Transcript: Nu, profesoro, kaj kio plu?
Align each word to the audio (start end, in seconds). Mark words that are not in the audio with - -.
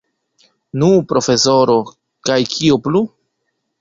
Nu, 0.83 0.87
profesoro, 1.11 1.75
kaj 2.31 2.39
kio 2.55 2.81
plu? 2.89 3.03